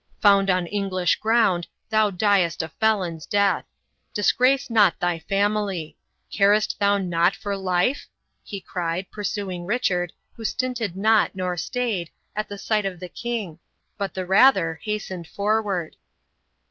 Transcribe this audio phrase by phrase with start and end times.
[0.19, 3.65] "Found on English ground, thou diest a felon's death.
[4.15, 5.95] Disgrace not thy family.
[6.33, 8.07] Carest thou not for life?"
[8.43, 13.59] he cried, pursuing Richard, who stinted not, nor stayed, at the sight of the king,
[13.95, 15.95] but the rather hasted forward.